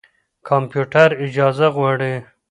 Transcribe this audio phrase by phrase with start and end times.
[0.47, 2.13] کمپيوټر اجازه غواړي.